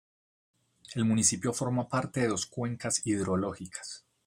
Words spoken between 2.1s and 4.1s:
de dos cuencas hidrológicas.